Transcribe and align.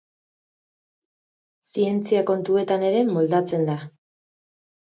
Zientzia 1.75 2.25
kontuetan 2.31 2.89
ere 2.89 3.05
moldatzen 3.13 3.71
da. 3.71 3.79